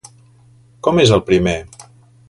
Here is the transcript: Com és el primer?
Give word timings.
Com 0.87 1.03
és 1.05 1.15
el 1.19 1.23
primer? 1.29 1.57